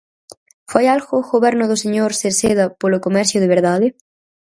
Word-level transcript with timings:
¿Fai 0.71 0.85
algo 0.95 1.15
o 1.19 1.29
Goberno 1.33 1.65
do 1.67 1.81
señor 1.83 2.11
Cerceda 2.21 2.65
polo 2.81 3.03
comercio 3.05 3.41
de 3.41 3.51
verdade? 3.55 3.87